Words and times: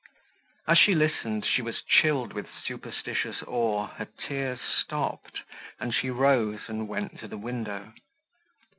As 0.67 0.79
she 0.79 0.95
listened, 0.95 1.45
she 1.45 1.61
was 1.61 1.83
chilled 1.83 2.33
with 2.33 2.47
superstitious 2.65 3.43
awe, 3.45 3.85
her 3.85 4.05
tears 4.07 4.59
stopped; 4.59 5.41
and 5.79 5.93
she 5.93 6.09
rose, 6.09 6.61
and 6.67 6.87
went 6.87 7.19
to 7.19 7.27
the 7.27 7.37
window. 7.37 7.93